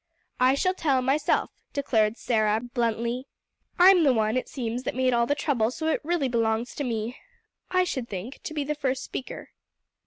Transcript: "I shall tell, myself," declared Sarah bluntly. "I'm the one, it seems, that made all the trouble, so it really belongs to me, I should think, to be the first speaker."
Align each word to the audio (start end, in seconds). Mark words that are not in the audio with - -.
"I 0.39 0.55
shall 0.55 0.73
tell, 0.73 1.03
myself," 1.03 1.51
declared 1.73 2.17
Sarah 2.17 2.59
bluntly. 2.59 3.27
"I'm 3.77 4.03
the 4.03 4.11
one, 4.15 4.35
it 4.35 4.49
seems, 4.49 4.81
that 4.81 4.95
made 4.95 5.13
all 5.13 5.27
the 5.27 5.35
trouble, 5.35 5.69
so 5.69 5.89
it 5.89 6.01
really 6.03 6.27
belongs 6.27 6.73
to 6.73 6.83
me, 6.83 7.19
I 7.69 7.83
should 7.83 8.09
think, 8.09 8.39
to 8.45 8.55
be 8.55 8.63
the 8.63 8.73
first 8.73 9.03
speaker." 9.03 9.51